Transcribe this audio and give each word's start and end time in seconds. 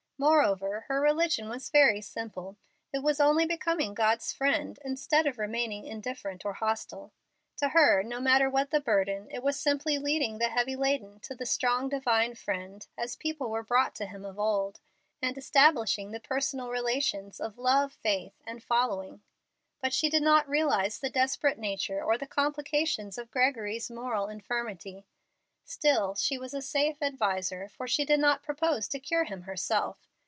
Moreover, 0.23 0.81
her 0.81 1.01
religion 1.01 1.49
was 1.49 1.71
very 1.71 1.99
simple. 1.99 2.55
It 2.93 2.99
was 3.01 3.19
only 3.19 3.43
becoming 3.43 3.95
God's 3.95 4.31
friend, 4.31 4.77
instead 4.85 5.25
of 5.25 5.39
remaining 5.39 5.83
indifferent 5.87 6.45
or 6.45 6.53
hostile. 6.53 7.11
To 7.57 7.69
her, 7.69 8.03
no 8.03 8.19
matter 8.21 8.47
what 8.47 8.69
the 8.69 8.79
burden, 8.79 9.27
it 9.31 9.41
was 9.41 9.59
simply 9.59 9.97
leading 9.97 10.37
the 10.37 10.49
heavy 10.49 10.75
laden 10.75 11.19
to 11.21 11.33
the 11.33 11.47
strong 11.47 11.89
Divine 11.89 12.35
Friend 12.35 12.85
as 12.95 13.15
people 13.15 13.49
were 13.49 13.63
brought 13.63 13.95
to 13.95 14.05
Him 14.05 14.23
of 14.23 14.37
old, 14.37 14.79
and 15.23 15.35
establishing 15.39 16.11
the 16.11 16.19
personal 16.19 16.69
relations 16.69 17.39
of 17.39 17.57
love, 17.57 17.91
faith, 17.91 18.35
and 18.45 18.61
following. 18.63 19.23
But 19.79 19.91
she 19.91 20.07
did 20.07 20.21
not 20.21 20.47
realize 20.47 20.99
the 20.99 21.09
desperate 21.09 21.57
nature 21.57 21.99
or 22.03 22.19
the 22.19 22.27
complications 22.27 23.17
of 23.17 23.31
Gregory's 23.31 23.89
moral 23.89 24.27
infirmity. 24.27 25.07
Still 25.65 26.13
she 26.13 26.37
was 26.37 26.53
a 26.53 26.61
safe 26.61 27.01
adviser, 27.01 27.67
for 27.69 27.87
she 27.87 28.05
did 28.05 28.19
not 28.19 28.43
propose 28.43 28.87
to 28.89 28.99
cure 28.99 29.23
him 29.23 29.43
herself. 29.43 30.09